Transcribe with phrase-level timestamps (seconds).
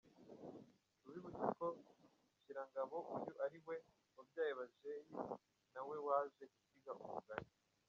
[1.01, 1.67] Tubibutse ko
[2.43, 3.75] Sharangabo uyu ari we
[4.15, 5.05] wabyaye Bajeyi
[5.73, 7.49] na we waje gusiga umugani.